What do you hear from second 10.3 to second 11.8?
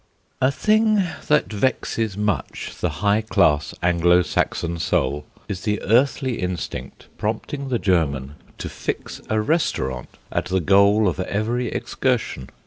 at the goal of every